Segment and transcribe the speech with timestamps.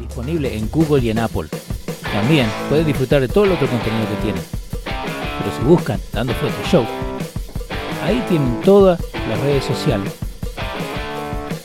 [0.00, 1.48] disponible en Google y en Apple.
[2.12, 4.42] También pueden disfrutar de todo el otro contenido que tienen.
[4.82, 6.84] Pero si buscan Dando Fuerte Show,
[8.04, 10.12] ahí tienen todas las redes sociales.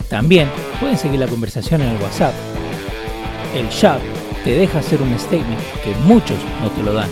[0.10, 2.34] También pueden seguir la conversación en el WhatsApp.
[3.56, 4.00] El chat
[4.44, 7.10] te deja hacer un statement que muchos no te lo dan.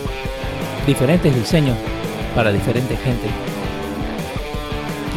[0.86, 1.78] Diferentes diseños
[2.36, 3.28] para diferente gente.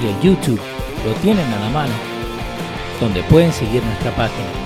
[0.02, 0.60] Y el YouTube
[1.04, 1.92] lo tienen a la mano,
[3.00, 4.65] donde pueden seguir nuestra página.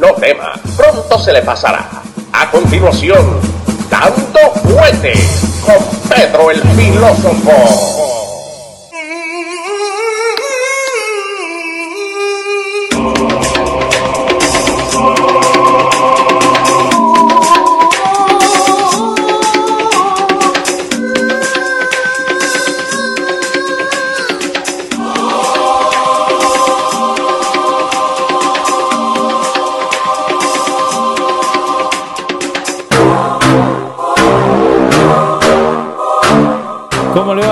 [0.00, 1.86] No tema, pronto se le pasará.
[2.32, 3.38] A continuación,
[3.90, 5.12] Dando Fuete
[5.62, 5.76] con
[6.08, 7.99] Pedro el Filósofo.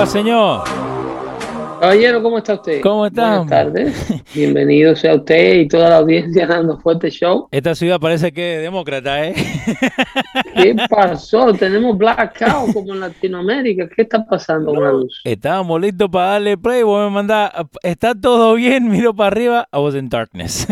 [0.09, 0.63] Señor?
[1.79, 2.81] Caballero, ¿cómo está usted?
[2.81, 3.37] ¿Cómo está?
[3.39, 4.23] Buenas tardes.
[4.35, 7.47] Bienvenido sea usted y toda la audiencia dando fuerte show.
[7.51, 9.33] Esta ciudad parece que es demócrata, ¿eh?
[10.55, 11.53] ¿Qué pasó?
[11.53, 13.87] Tenemos blackout como en Latinoamérica.
[13.95, 15.21] ¿Qué está pasando con la luz?
[15.23, 16.83] Estábamos listos para darle play.
[16.83, 17.51] Vos me mandás,
[17.81, 19.67] está todo bien, miro para arriba.
[19.71, 20.67] I was in darkness.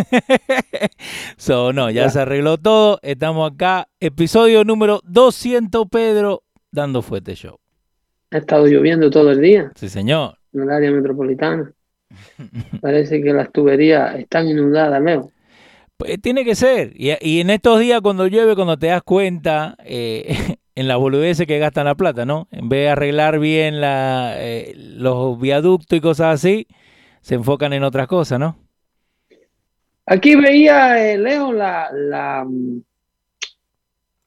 [1.37, 2.09] so, no, ya Ya.
[2.09, 2.99] se arregló todo.
[3.01, 3.87] Estamos acá.
[4.01, 7.59] Episodio número 200, Pedro, dando fuerte show.
[8.31, 10.37] Ha estado lloviendo todo el día Sí, señor.
[10.53, 11.71] en el área metropolitana.
[12.81, 15.31] Parece que las tuberías están inundadas, Leo.
[15.97, 16.91] Pues tiene que ser.
[16.95, 21.47] Y, y en estos días cuando llueve, cuando te das cuenta eh, en las boludeces
[21.47, 22.47] que gastan la plata, ¿no?
[22.51, 26.67] En vez de arreglar bien la, eh, los viaductos y cosas así,
[27.21, 28.57] se enfocan en otras cosas, ¿no?
[30.05, 32.45] Aquí veía, eh, Leo, la, la,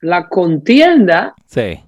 [0.00, 1.80] la contienda Sí,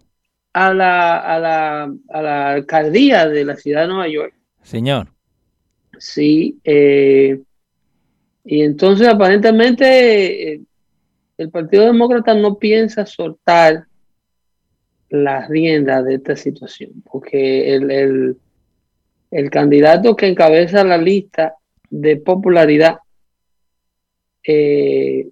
[0.53, 4.35] a la, a la, a la alcaldía de la ciudad de Nueva York.
[4.63, 5.09] señor.
[5.99, 7.41] Sí, eh,
[8.45, 10.61] y entonces aparentemente eh,
[11.39, 13.87] el Partido Demócrata no piensa soltar
[15.09, 18.37] las riendas de esta situación, porque el, el,
[19.31, 21.55] el candidato que encabeza la lista
[21.91, 22.99] de popularidad
[24.43, 25.29] eh,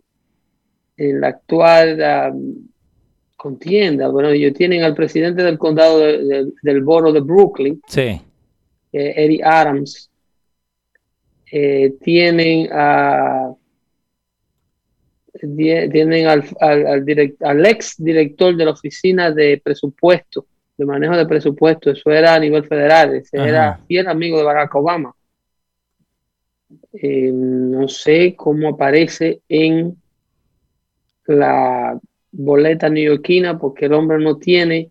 [0.96, 2.69] en la actual um,
[3.40, 8.20] contienda, bueno, ellos tienen al presidente del condado de- de- del borough de Brooklyn, Sí,
[8.92, 10.10] eh, Eddie Adams,
[11.50, 13.54] eh, tienen a
[15.40, 20.44] tienen al, al, al direct- al ex director de la oficina de presupuesto,
[20.76, 24.74] de manejo de presupuesto, eso era a nivel federal, ese era fiel amigo de Barack
[24.74, 25.14] Obama.
[26.92, 29.96] Eh, no sé cómo aparece en
[31.26, 31.98] la
[32.32, 34.90] boleta neoyorquina porque el hombre no tiene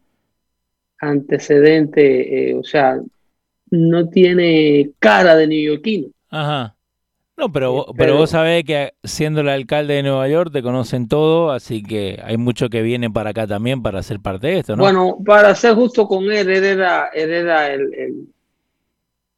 [1.00, 3.00] antecedente, eh, o sea,
[3.72, 6.08] no tiene cara de neoyorquino.
[6.30, 6.76] ajá.
[7.38, 10.52] No, pero, vos- Eh, pero pero- vos sabés que siendo el alcalde de Nueva York
[10.52, 14.48] te conocen todo, así que hay muchos que vienen para acá también para ser parte
[14.48, 14.84] de esto, ¿no?
[14.84, 18.14] Bueno, para ser justo con él, él era, él era el, el,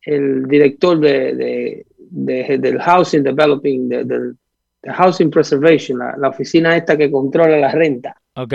[0.02, 4.36] el director de, de- de- del Housing Developing, de- del
[4.84, 8.54] de Housing Preservation, la, la oficina esta que controla la renta, Ok,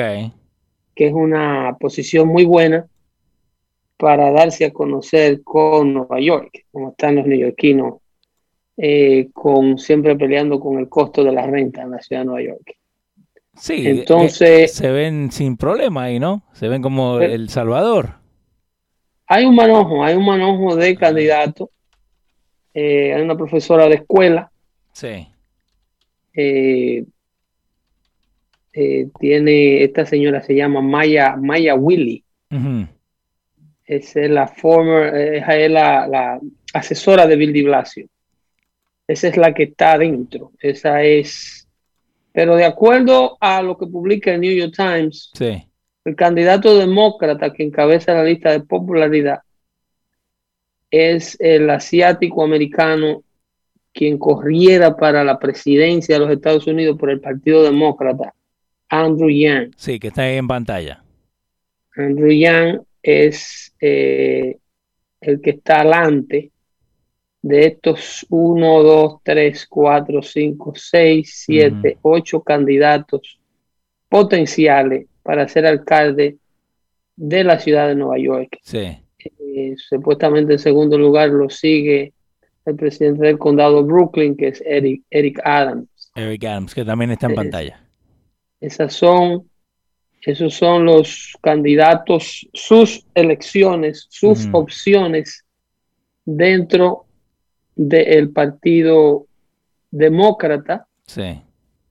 [0.94, 2.86] que es una posición muy buena
[3.96, 7.94] para darse a conocer con Nueva York, como están los neoyorquinos,
[8.76, 12.42] eh, con, siempre peleando con el costo de la renta en la ciudad de Nueva
[12.42, 12.76] York.
[13.56, 16.42] sí, Entonces, se ven sin problema ahí, ¿no?
[16.52, 18.16] Se ven como Eh, El Salvador.
[19.28, 21.68] Hay un manojo, hay un manojo de candidatos.
[22.74, 24.50] Eh, hay una profesora de escuela,
[24.92, 25.26] Sí,
[26.36, 27.04] eh,
[28.72, 32.22] eh, tiene, esta señora se llama Maya, Maya Willy.
[33.86, 36.40] es la former, es la, la,
[36.74, 38.06] asesora de Bill de Blasio.
[39.08, 40.52] Esa es la que está adentro.
[40.60, 41.66] Esa es.
[42.32, 45.32] Pero de acuerdo a lo que publica el New York Times,
[46.04, 49.40] el candidato demócrata que encabeza la lista de popularidad
[50.90, 53.22] es el asiático americano
[53.96, 58.34] quien corriera para la presidencia de los Estados Unidos por el Partido Demócrata,
[58.90, 59.70] Andrew Yang.
[59.74, 61.02] Sí, que está ahí en pantalla.
[61.96, 64.58] Andrew Yang es eh,
[65.22, 66.50] el que está adelante
[67.40, 73.40] de estos 1, 2, 3, 4, 5, 6, 7, 8 candidatos
[74.10, 76.36] potenciales para ser alcalde
[77.16, 78.58] de la ciudad de Nueva York.
[78.62, 78.98] Sí.
[79.18, 82.12] Eh, supuestamente en segundo lugar lo sigue
[82.66, 85.88] el presidente del condado de Brooklyn, que es Eric, Eric Adams.
[86.14, 87.80] Eric Adams, que también está en pantalla.
[88.60, 89.48] Esas son,
[90.22, 95.44] esos son los candidatos, sus elecciones, sus opciones
[96.24, 97.06] dentro
[97.76, 99.26] del Partido
[99.90, 101.40] Demócrata sí.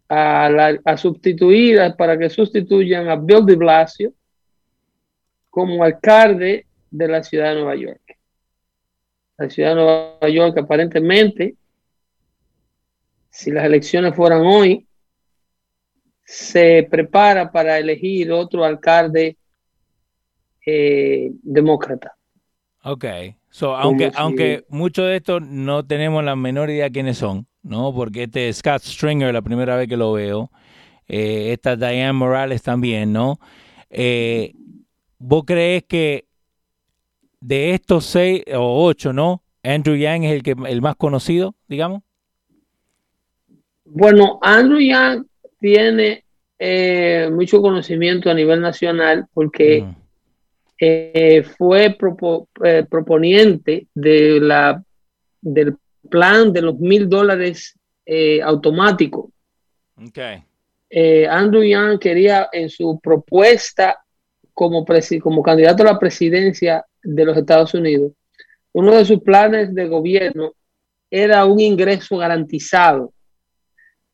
[0.09, 4.13] a, a, sustituir, para que sustituyan a Bill de Blasio
[5.49, 8.01] como alcalde de la ciudad de Nueva York.
[9.37, 11.55] La ciudad de Nueva York aparentemente,
[13.29, 14.87] si las elecciones fueran hoy,
[16.23, 19.37] se prepara para elegir otro alcalde
[20.65, 22.15] eh, demócrata.
[22.83, 23.05] Ok,
[23.49, 27.93] so, aunque, aunque mucho de esto no tenemos la menor idea quiénes son, ¿no?
[27.93, 30.51] Porque este es Scott Stringer, la primera vez que lo veo,
[31.07, 33.39] eh, esta Diane Morales también, ¿no?
[33.89, 34.53] Eh,
[35.17, 36.25] ¿Vos crees que
[37.45, 39.43] de estos seis o ocho, ¿no?
[39.61, 42.01] Andrew Yang es el, que, el más conocido, digamos.
[43.85, 45.27] Bueno, Andrew Yang
[45.59, 46.23] tiene
[46.57, 49.85] eh, mucho conocimiento a nivel nacional porque
[50.79, 51.95] eh, fue
[52.63, 54.83] eh, proponiente de la,
[55.41, 55.75] del
[56.09, 57.77] plan de los mil dólares
[58.43, 59.31] automático.
[60.07, 60.43] Okay.
[61.27, 63.99] Andrew Yang quería en su propuesta
[64.53, 64.85] como,
[65.21, 68.11] como candidato a la presidencia de los Estados Unidos,
[68.73, 70.53] uno de sus planes de gobierno
[71.09, 73.13] era un ingreso garantizado.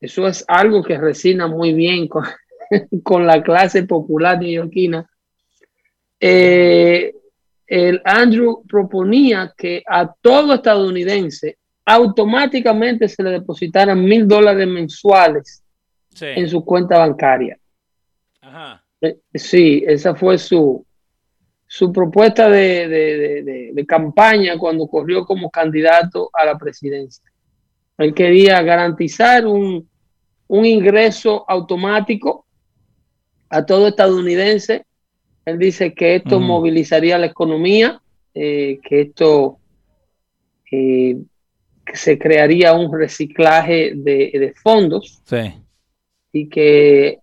[0.00, 2.24] Eso es algo que resina muy bien con,
[3.02, 5.08] con la clase popular neoyorquina.
[6.20, 7.12] Eh,
[7.66, 15.62] el Andrew proponía que a todo estadounidense automáticamente se le depositaran mil dólares mensuales
[16.20, 17.58] en su cuenta bancaria.
[18.40, 18.84] Ajá.
[19.00, 20.84] Eh, sí, esa fue su,
[21.72, 27.24] su propuesta de, campaña cuando corrió como candidato a la presidencia.
[27.96, 29.88] Él quería garantizar un,
[30.50, 32.44] ingreso automático
[33.48, 34.84] a todo estadounidense.
[35.46, 38.02] Él dice que esto movilizaría la economía,
[38.34, 39.56] eh, que esto
[40.70, 41.16] eh,
[41.94, 45.22] se crearía un reciclaje de, fondos
[46.32, 47.20] y que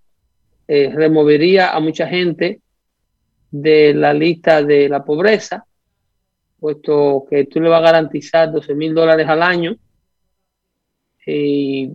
[0.68, 2.62] eh, removería a mucha gente
[3.52, 5.66] de la lista de la pobreza,
[6.60, 9.76] puesto que tú le vas a garantizar 12 mil dólares al año
[11.26, 11.92] y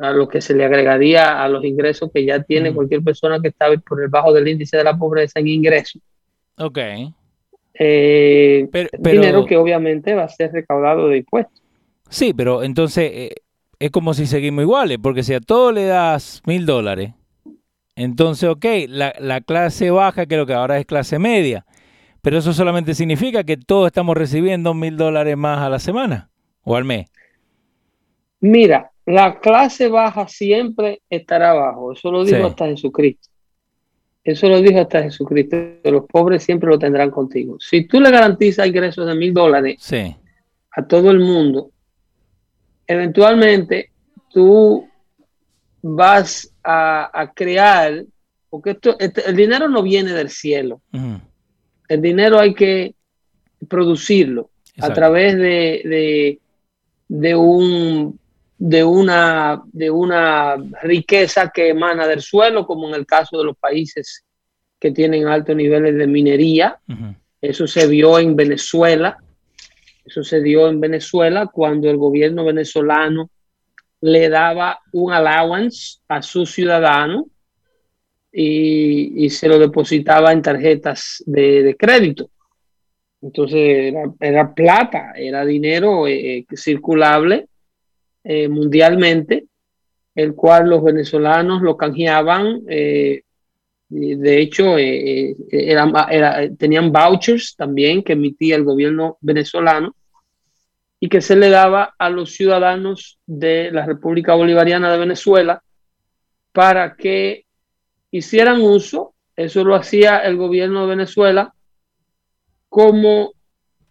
[0.00, 3.48] a lo que se le agregaría a los ingresos que ya tiene cualquier persona que
[3.48, 6.00] está por debajo del índice de la pobreza en ingresos.
[6.58, 6.78] Ok.
[7.74, 11.60] Eh, pero, dinero que obviamente va a ser recaudado de impuestos.
[12.08, 13.34] Sí, pero entonces eh,
[13.78, 17.12] es como si seguimos iguales, porque si a todo le das mil dólares,
[17.96, 21.64] entonces, ok, la, clase baja creo que ahora es clase media,
[22.22, 26.30] pero eso solamente significa que todos estamos recibiendo mil dólares más a la semana
[26.62, 27.06] o al mes.
[28.40, 33.28] Mira, la clase baja siempre estará abajo, eso lo dijo hasta Jesucristo.
[34.24, 37.58] Eso lo dijo hasta Jesucristo, los pobres siempre lo tendrán contigo.
[37.60, 39.76] Si tú le garantizas ingresos de mil dólares
[40.70, 41.70] a todo el mundo,
[42.86, 43.90] eventualmente
[44.32, 44.88] tú
[45.86, 48.04] vas a, crear,
[48.48, 50.80] porque esto, este, el dinero no viene del cielo.
[51.86, 52.94] El dinero hay que
[53.68, 54.48] producirlo
[54.80, 56.40] a través de,
[57.06, 58.18] de, un
[58.56, 63.56] de una, de una riqueza que emana del suelo, como en el caso de los
[63.58, 64.24] países
[64.80, 66.78] que tienen altos niveles de minería.
[67.42, 69.18] Eso se vio en Venezuela.
[70.02, 73.28] Eso se dio en Venezuela cuando el gobierno venezolano
[74.04, 77.26] le daba un allowance a su ciudadano
[78.30, 82.28] y, se lo depositaba en tarjetas de, crédito.
[83.22, 87.48] Entonces era, plata, era dinero eh, eh, circulable
[88.22, 89.46] eh, mundialmente,
[90.14, 93.22] el cual los venezolanos lo canjeaban De
[94.38, 94.76] hecho,
[96.58, 99.94] tenían vouchers también que emitía el gobierno venezolano
[101.04, 105.62] y que se le daba a los ciudadanos de la República Bolivariana de Venezuela
[106.50, 107.44] para que
[108.10, 111.52] hicieran uso, eso lo hacía el gobierno de Venezuela,
[112.70, 113.34] como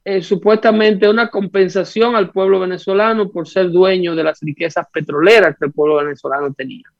[0.03, 5.65] eh, supuestamente una compensación al pueblo venezolano por ser dueño de las riquezas petroleras que
[5.65, 6.91] el pueblo venezolano tenía.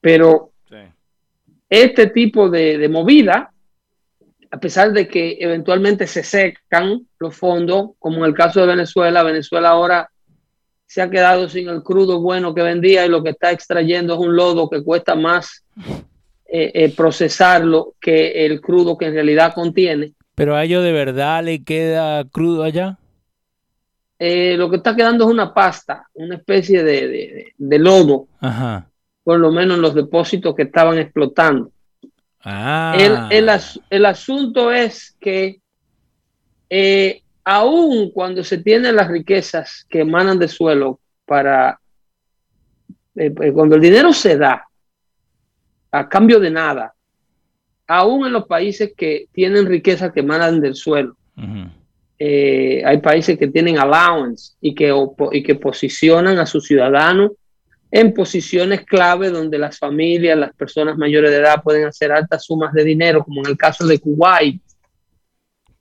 [0.00, 0.52] Pero
[1.68, 3.52] este tipo de, movida,
[4.54, 9.24] a pesar de que eventualmente se secan los fondos, como en el caso de Venezuela,
[9.24, 10.08] Venezuela ahora
[10.86, 14.20] se ha quedado sin el crudo bueno que vendía y lo que está extrayendo es
[14.20, 15.64] un lodo que cuesta más
[16.46, 20.12] eh, eh, procesarlo que el crudo que en realidad contiene.
[20.36, 22.96] ¿Pero a ellos de verdad le queda crudo allá?
[24.20, 28.28] Eh, lo que está quedando es una pasta, una especie de, de lodo.
[28.38, 28.88] Ajá
[29.24, 31.72] por lo menos en los depósitos que estaban explotando.
[32.44, 32.94] Ah.
[32.98, 33.48] El,
[33.90, 35.60] el, asunto es que
[36.68, 41.80] eh, aún cuando se tienen las riquezas que emanan de suelo para,
[43.14, 44.66] eh, eh, cuando el dinero se da
[45.90, 46.94] a cambio de nada,
[47.86, 51.16] aún en los países que tienen riquezas que emanan del suelo,
[52.18, 54.92] hay países que tienen allowance y que,
[55.32, 57.32] y que posicionan a sus ciudadanos
[57.96, 62.72] en posiciones clave donde las familias, las personas mayores de edad pueden hacer altas sumas
[62.72, 64.60] de dinero, como en el caso de Kuwait,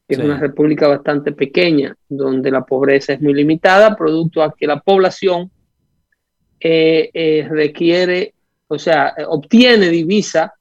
[0.08, 4.67] que es una república bastante pequeña, donde la pobreza es muy limitada, producto a que
[4.67, 5.50] la población
[6.60, 8.36] eh, eh, requiere,
[8.67, 10.53] o sea, obtiene divisa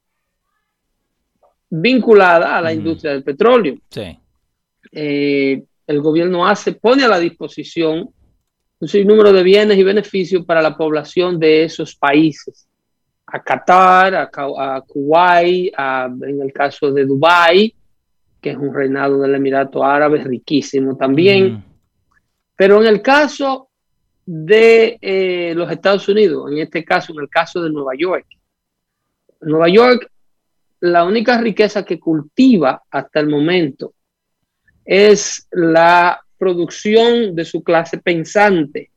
[1.69, 3.77] vinculada a la industria del petróleo.
[4.91, 8.09] Eh, el gobierno hace, pone a la disposición
[8.83, 12.67] un sinnúmero de bienes y beneficios para la población de esos países.
[13.27, 17.73] A Qatar, a, Kuwait, en el caso de Dubái,
[18.41, 21.53] que es un reinado del Emirato Árabe riquísimo también.
[21.53, 21.63] Mm.
[22.57, 23.69] Pero en el caso
[24.25, 28.27] de eh, los Estados Unidos, en este caso, en el caso de Nueva York,
[29.39, 30.11] Nueva York,
[30.81, 33.93] la única riqueza que cultiva hasta el momento
[34.83, 38.91] es la producción de su clase pensante.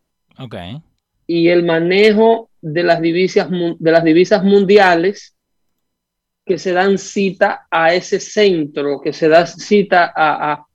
[1.28, 5.36] Y el manejo de las divisas, de las divisas mundiales
[6.44, 10.66] que se dan cita a ese centro, que se da cita a,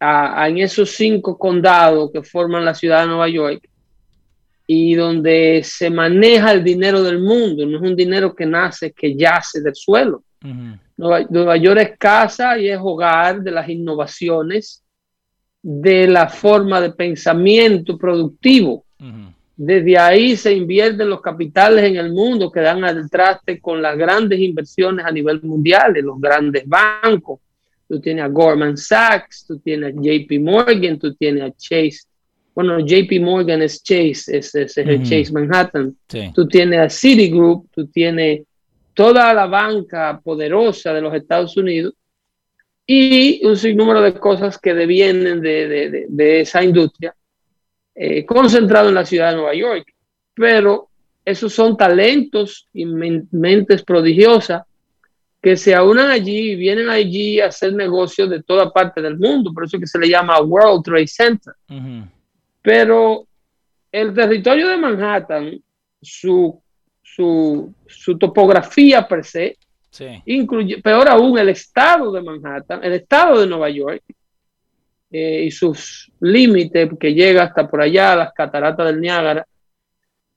[0.00, 3.68] a, en esos cinco condados que forman la ciudad de Nueva York
[4.66, 9.14] y donde se maneja el dinero del mundo, no es un dinero que nace, que
[9.16, 10.24] yace del suelo.
[10.96, 14.82] Nueva, Nueva, York es casa y es hogar de las innovaciones
[15.62, 18.84] de la forma de pensamiento productivo.
[19.56, 23.96] Desde ahí se invierten los capitales en el mundo que dan al traste con las
[23.96, 27.40] grandes inversiones a nivel mundial de los grandes bancos.
[27.86, 32.00] Tú tienes a Goldman Sachs, tú tienes a JP Morgan, tú tienes a Chase.
[32.54, 35.96] Bueno, JP Morgan es Chase, es, el Chase Manhattan.
[36.34, 38.42] Tú tienes a Citigroup, tú tienes
[38.94, 41.94] toda la banca poderosa de los Estados Unidos
[42.94, 47.14] y un sinnúmero de cosas que devienen de, esa industria
[47.94, 49.94] eh, concentrado en la ciudad de Nueva York.
[50.34, 50.88] Pero
[51.24, 54.64] esos son talentos y mentes prodigiosas
[55.40, 59.52] que se aunan allí y vienen allí a hacer negocios de toda parte del mundo,
[59.54, 61.54] por eso que se le llama World Trade Center.
[62.60, 63.26] Pero
[63.90, 65.62] el territorio de Manhattan,
[66.00, 66.60] su,
[67.02, 69.56] su, su topografía per se,
[70.26, 74.02] Incluye, peor aún, el estado de Manhattan, el estado de Nueva York
[75.10, 79.46] eh, y sus límites, que llega hasta por allá, las cataratas del Niágara,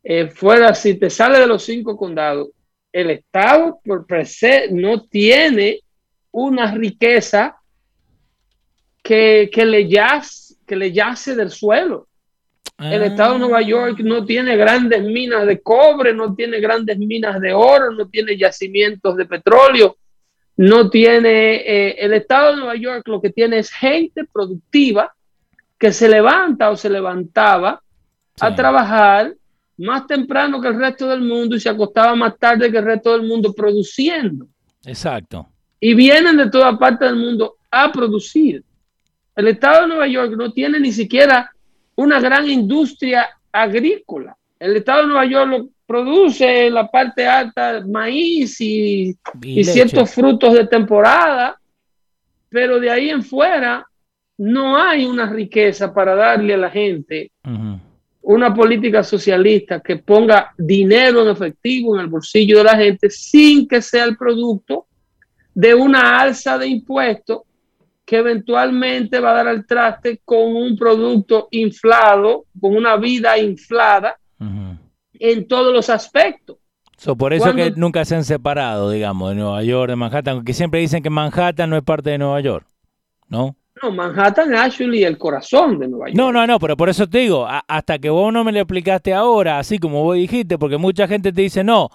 [0.04, 2.50] eh, fuera, si te sale de los cinco condados,
[2.92, 5.80] el estado por se no tiene
[6.32, 7.58] una riqueza
[9.02, 12.08] que, que, le yace, que le yace del suelo.
[12.78, 17.40] El estado de Nueva York no tiene grandes minas de cobre, no tiene grandes minas
[17.40, 19.96] de oro, no tiene yacimientos de petróleo,
[20.58, 25.14] no tiene, eh, el estado de Nueva York lo que tiene es gente productiva
[25.80, 27.82] que se levanta o se levantaba
[28.42, 29.34] a trabajar
[29.78, 33.14] más temprano que el resto del mundo y se acostaba más tarde que el resto
[33.14, 34.48] del mundo produciendo.
[34.86, 35.48] Exacto.
[35.80, 38.64] Y vienen de toda parte del mundo a producir.
[39.36, 41.52] El estado de Nueva York no tiene ni siquiera
[41.96, 44.36] una gran industria agrícola.
[44.60, 49.16] El estado de Nueva York lo produce en la parte alta maíz y,
[49.64, 51.60] ciertos frutos de temporada,
[52.50, 53.86] pero de ahí en fuera
[54.38, 57.32] no hay una riqueza para darle a la gente
[58.22, 63.68] una política socialista que ponga dinero en efectivo en el bolsillo de la gente sin
[63.68, 64.88] que sea el producto
[65.54, 67.44] de una alza de impuestos
[68.06, 74.18] que eventualmente va a dar al traste con un producto inflado, con una vida inflada
[75.14, 76.58] en todos los aspectos.
[77.18, 80.80] por eso que nunca se han separado, digamos, de Nueva York, de Manhattan, que siempre
[80.80, 82.68] dicen que Manhattan no es parte de Nueva York,
[83.28, 83.56] ¿no?
[83.82, 86.18] No, Manhattan es actually el corazón de Nueva York.
[86.18, 89.14] No, no, no, pero por eso te digo, hasta que vos no me lo explicaste
[89.14, 91.90] ahora, así como vos dijiste, porque mucha gente te dice, no,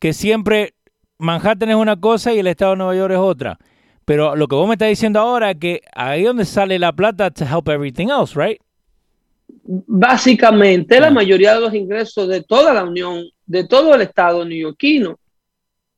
[0.00, 0.74] que siempre
[1.18, 3.58] Manhattan es una cosa y el estado de Nueva York es otra.
[4.10, 7.30] Pero lo que vos me estás diciendo ahora es que ahí donde sale la plata
[7.30, 8.60] to help everything else, right?
[9.62, 11.10] Básicamente, la ah.
[11.12, 15.16] mayoría de los ingresos de toda la Unión, de todo el estado neoyorquino,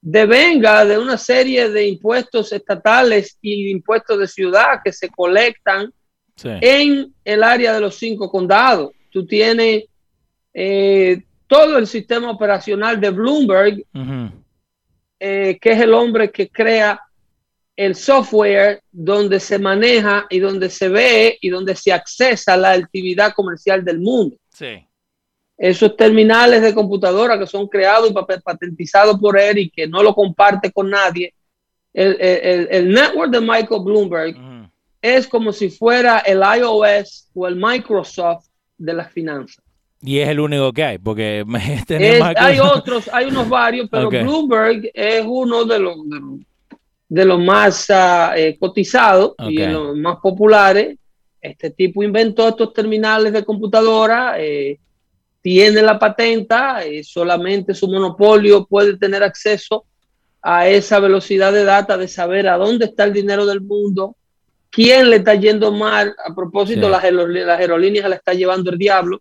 [0.03, 5.91] devenga de una serie de impuestos estatales y impuestos de ciudad que se colectan
[6.45, 8.91] en el área de los cinco condados.
[9.09, 9.85] Tú tienes
[10.53, 13.83] eh, todo el sistema operacional de Bloomberg,
[15.19, 17.01] eh, que es el hombre que crea
[17.77, 23.33] el software donde se maneja y donde se ve y donde se accesa la actividad
[23.33, 24.37] comercial del mundo.
[24.53, 24.87] Sí.
[25.57, 30.15] Esos terminales de computadora que son creados y patentizados por él y que no lo
[30.15, 31.35] comparte con nadie.
[31.93, 34.37] El, network de Michael Bloomberg
[35.01, 38.47] es como si fuera el iOS o el Microsoft
[38.79, 39.63] de las finanzas.
[40.01, 41.45] Y es el único que hay, porque
[42.37, 46.41] hay otros, hay unos varios, pero Bloomberg es uno de los, de los,
[47.39, 50.97] más ah, eh, cotizados y de los más populares.
[51.41, 54.79] Este tipo inventó estos terminales de computadora, eh,
[55.41, 59.85] tiene la patenta, eh, solamente su monopolio puede tener acceso
[60.41, 64.17] a esa velocidad de data de saber a dónde está el dinero del mundo,
[64.71, 66.15] quién le está yendo mal.
[66.25, 69.21] A propósito, las, las aerolíneas le está llevando el diablo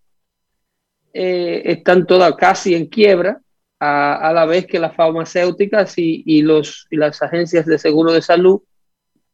[1.14, 3.42] eh, están todas casi en quiebra,
[3.84, 8.62] a, la vez que las farmacéuticas y, los, y las agencias de seguro de salud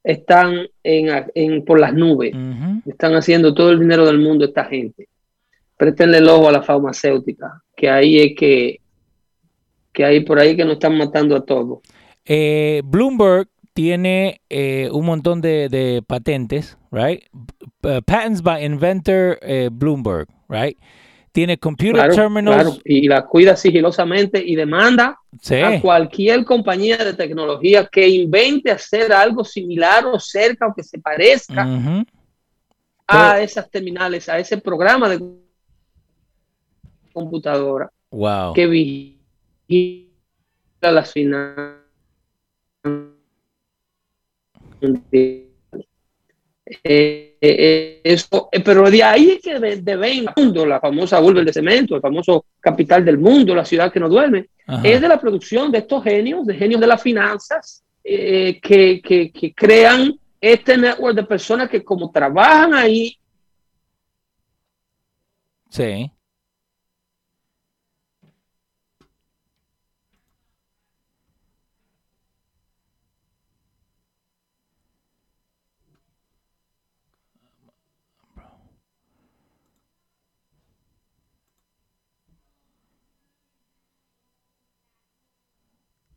[0.06, 2.34] están en, por las nubes.
[2.86, 5.10] Están haciendo todo el dinero del mundo esta gente.
[5.76, 8.80] Préstenle el ojo a la farmacéutica, que ahí es que,
[9.92, 11.80] que ahí por ahí que nos están matando a todos.
[12.24, 17.22] Eh, Bloomberg tiene eh, un montón de, patentes, right?
[17.82, 19.38] patents by inventor
[19.74, 20.78] Bloomberg, right?
[21.38, 22.82] Tiene computer terminals.
[22.84, 25.20] y la cuida sigilosamente y demanda
[25.52, 30.98] a cualquier compañía de tecnología que invente hacer algo similar o cerca o que se
[30.98, 31.68] parezca
[33.06, 35.22] a esas terminales, a ese programa de
[37.14, 38.54] computadora wow.
[38.56, 40.02] que vigila
[40.82, 41.76] las finanzas.
[46.84, 51.54] Eh, eh, eso, eh, pero de ahí es que de, mundo, la famosa urbe de
[51.54, 54.50] cemento, el famoso capital del mundo, la ciudad que no duerme,
[54.84, 59.54] es de la producción de estos genios, de genios de las finanzas, que, que, que,
[59.54, 63.18] crean este network de personas que como trabajan ahí.
[65.70, 66.12] Sí.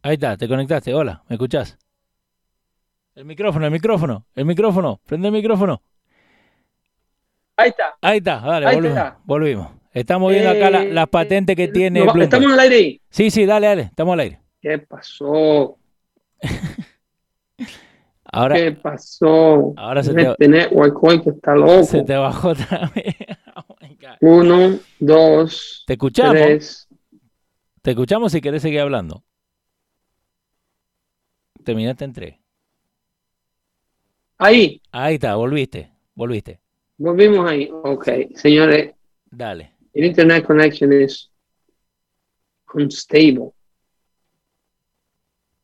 [0.02, 0.94] Ahí está, te conectaste.
[0.94, 1.78] Hola, ¿me escuchás?
[3.14, 5.00] El micrófono, el micrófono, el micrófono.
[5.04, 5.82] Prende el micrófono.
[7.56, 7.94] Ahí está.
[8.00, 9.68] Ahí está, dale, volvimos, volvimos.
[9.92, 12.06] Estamos viendo acá las eh, patentes que eh, tiene.
[12.18, 13.00] ¿Estamos el aire ahí?
[13.10, 14.40] Sí, sí, dale, dale, estamos al aire.
[14.62, 15.76] ¿Qué pasó?
[18.24, 19.74] ahora, ¿Qué pasó?
[19.76, 21.82] Ahora se te, network que está loco.
[21.82, 23.16] Se te bajó otra vez.
[23.54, 24.16] oh God.
[24.20, 26.88] Uno, dos, ¿Te escuchamos?
[27.82, 29.24] Te escuchamos si querés seguir hablando.
[31.64, 32.36] Terminaste en tres.
[34.38, 34.80] Ahí.
[34.90, 36.60] Ahí está, volviste, volviste.
[36.96, 37.70] Volvimos ahí.
[37.70, 38.94] Ok, señores.
[39.30, 39.74] Dale.
[39.92, 41.30] El internet connection is
[42.72, 43.52] unstable.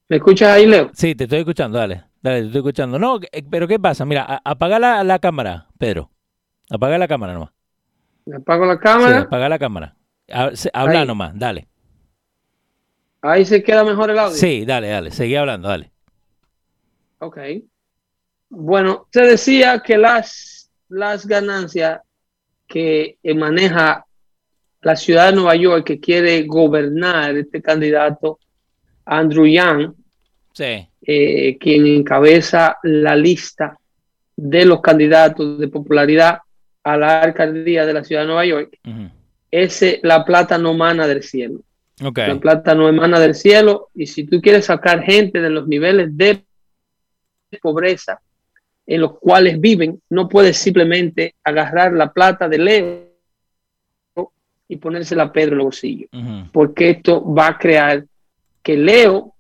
[0.09, 0.91] ¿Me escuchas ahí, Leo?
[0.95, 2.05] Sí, te estoy escuchando, dale.
[2.23, 2.99] Dale, te estoy escuchando.
[2.99, 4.05] No, eh, pero ¿qué pasa?
[4.05, 6.11] Mira, apaga la, cámara, Pedro.
[6.71, 7.51] Apaga la cámara nomás.
[8.35, 9.21] ¿Apago la cámara?
[9.21, 9.97] Sí, apaga la cámara.
[10.73, 11.69] Habla nomás, dale.
[13.27, 14.37] Ahí se queda mejor el audio.
[14.37, 15.91] Sí, dale, dale, seguí hablando, dale.
[17.19, 17.39] Ok.
[18.49, 22.01] Bueno, se decía que las, las ganancias
[22.67, 24.07] que maneja
[24.83, 28.39] la ciudad de Nueva York, que quiere gobernar este candidato,
[29.05, 29.95] Andrew Yang,
[30.53, 30.89] sí.
[31.03, 33.79] Eh, quien encabeza la lista
[34.37, 36.39] de los candidatos de popularidad
[36.85, 38.79] a la alcaldía de la ciudad de Nueva York,
[39.51, 41.61] ese, la plata no mana del cielo.
[42.03, 42.29] Okay.
[42.29, 46.15] La plata no emana del cielo y si tú quieres sacar gente de los niveles
[46.17, 46.45] de
[47.63, 48.21] pobreza
[48.87, 53.07] en los cuales viven, no puedes simplemente agarrar la plata de Leo
[54.69, 56.09] y ponérsela a Pedro en el bolsillo,
[56.53, 58.05] porque esto va a crear
[58.63, 59.35] que Leo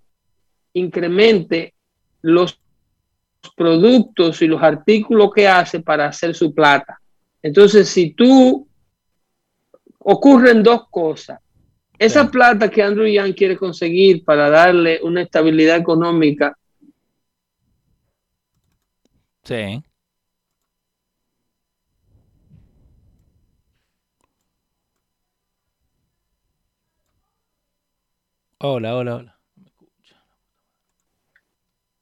[0.72, 1.74] incremente
[2.22, 2.60] los
[3.56, 7.00] productos y los artículos que hace para hacer su plata.
[7.42, 8.66] Entonces, si tú
[9.98, 11.40] ocurren dos cosas,
[11.98, 12.28] esa Sí.
[12.30, 16.56] plata que Andrew Yang quiere conseguir para darle una estabilidad económica
[19.44, 19.80] Sí.
[28.58, 29.40] Hola, hola, hola.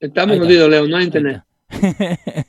[0.01, 1.43] Estamos jodidos, Leo, no hay internet.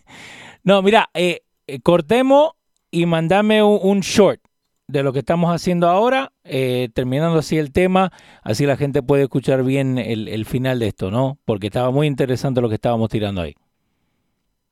[0.63, 2.51] no, mira, eh, eh, cortemos
[2.91, 4.41] y mandame un, un short
[4.87, 8.11] de lo que estamos haciendo ahora, eh, terminando así el tema,
[8.43, 11.39] así la gente puede escuchar bien el, el final de esto, ¿no?
[11.45, 13.55] Porque estaba muy interesante lo que estábamos tirando ahí.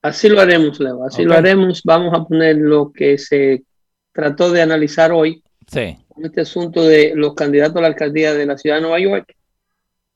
[0.02, 1.82] Así lo haremos, Leo, así lo haremos.
[1.84, 3.63] Vamos a poner lo que se
[4.12, 8.45] trató de analizar hoy Sí, con este asunto de los candidatos a la alcaldía de
[8.45, 9.34] la ciudad de Nueva York.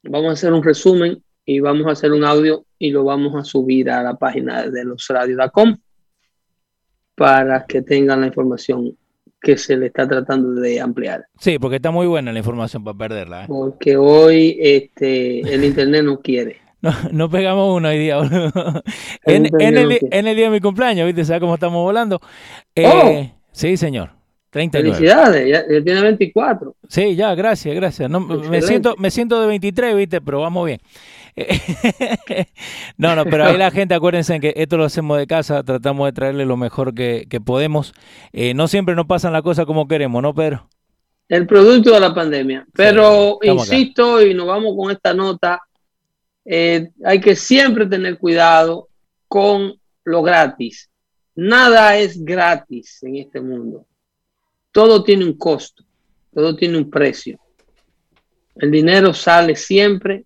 [0.03, 3.45] Vamos a hacer un resumen y vamos a hacer un audio y lo vamos a
[3.45, 5.77] subir a la página de losradios.com
[7.15, 8.97] para que tengan la información
[9.41, 11.25] que se le está tratando de ampliar.
[11.39, 13.43] sí, porque está muy buena la información para perderla.
[13.43, 13.45] ¿eh?
[13.47, 16.57] Porque hoy este, el internet no quiere.
[16.79, 18.83] No, no pegamos uno hoy día, boludo.
[19.25, 21.25] En, el, en el día de mi cumpleaños, ¿viste?
[21.25, 22.21] ¿Sabes cómo estamos volando?
[22.75, 23.39] Eh, Oh.
[23.51, 24.11] Sí, señor.
[24.51, 24.95] 39.
[24.95, 26.75] Felicidades, ya, ya tiene 24.
[26.87, 28.09] Sí, ya, gracias, gracias.
[28.11, 30.21] No, me siento, me siento de 23, ¿viste?
[30.21, 30.79] Pero vamos bien.
[32.97, 36.13] no, no, pero ahí la gente, acuérdense que esto lo hacemos de casa, tratamos de
[36.13, 37.93] traerle lo mejor que, que podemos.
[38.33, 40.67] Eh, no siempre nos pasan las cosas como queremos, ¿no, Pedro?
[41.29, 42.65] el producto de la pandemia.
[42.73, 43.47] Pero acá.
[43.47, 45.61] insisto, y nos vamos con esta nota,
[46.45, 48.87] eh, hay que siempre tener cuidado
[49.27, 49.73] con
[50.05, 50.89] lo gratis.
[51.35, 53.85] Nada es gratis en este mundo.
[54.71, 55.83] Todo tiene un costo,
[56.33, 57.39] todo tiene un precio.
[58.55, 60.23] El dinero sale siempre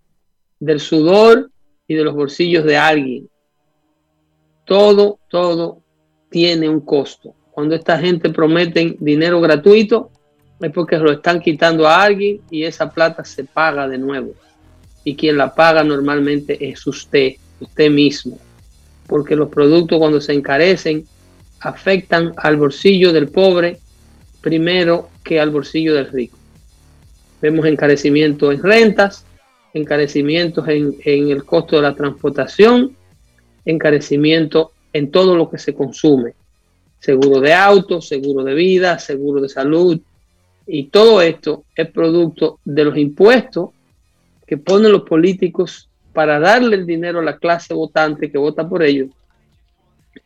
[0.61, 1.51] del sudor
[1.87, 3.27] y de los bolsillos de alguien.
[4.65, 5.81] Todo, todo
[6.29, 7.33] tiene un costo.
[7.51, 10.11] Cuando esta gente prometen dinero gratuito,
[10.61, 14.33] es porque lo están quitando a alguien y esa plata se paga de nuevo.
[15.03, 18.39] Y quien la paga normalmente es usted, usted mismo.
[19.07, 21.05] Porque los productos cuando se encarecen
[21.59, 23.79] afectan al bolsillo del pobre
[24.41, 26.37] primero que al bolsillo del rico.
[27.41, 29.25] Vemos encarecimientos en rentas,
[29.73, 32.95] encarecimientos en, el costo de la transportación,
[33.65, 36.33] encarecimiento en todo lo que se consume.
[36.99, 39.99] Seguro de auto, seguro de vida, seguro de salud,
[40.67, 43.71] y todo esto es producto de los impuestos
[44.45, 48.83] que ponen los políticos para darle el dinero a la clase votante que vota por
[48.83, 49.09] ellos.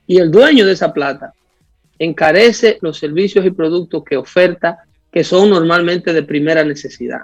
[0.07, 1.33] Y el dueño de esa plata
[1.99, 4.79] encarece los servicios y productos que oferta,
[5.11, 7.21] que son normalmente de primera necesidad,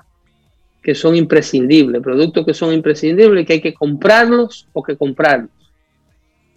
[0.81, 5.51] que son imprescindibles, productos que son imprescindibles, que hay que comprarlos o que comprarlos.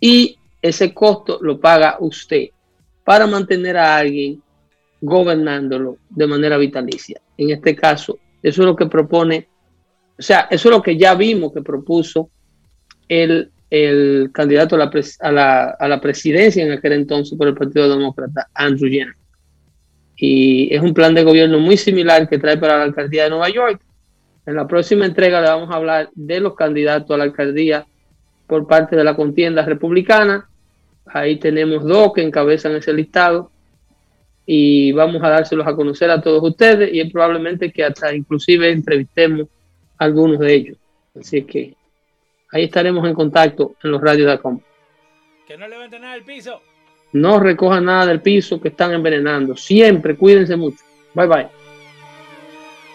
[0.00, 2.48] Y ese costo lo paga usted
[3.04, 4.42] para mantener a alguien
[5.00, 7.20] gobernándolo de manera vitalicia.
[7.36, 9.48] En este caso, eso es lo que propone,
[10.18, 12.30] o sea, eso es lo que ya vimos que propuso
[13.08, 17.54] el, el candidato a la, a, la, a la, presidencia en aquel entonces por el
[17.54, 19.14] Partido Demócrata, Andrew Yang.
[20.16, 23.50] Y es un plan de gobierno muy similar que trae para la alcaldía de Nueva
[23.50, 23.82] York.
[24.46, 27.86] En la próxima entrega le vamos a hablar de los candidatos a la alcaldía
[28.46, 30.48] por parte de la contienda republicana.
[31.06, 33.50] Ahí tenemos dos que encabezan ese listado
[34.46, 38.70] y vamos a dárselos a conocer a todos ustedes y es probablemente que hasta inclusive
[38.70, 39.48] entrevistemos
[39.98, 40.76] a algunos de ellos.
[41.18, 41.74] Así que
[42.52, 44.60] ahí estaremos en contacto en los radios de Acom.
[45.46, 46.60] Que no levanten nada del piso.
[47.12, 49.56] No recojan nada del piso que están envenenando.
[49.56, 50.78] Siempre cuídense mucho.
[51.14, 51.63] Bye bye.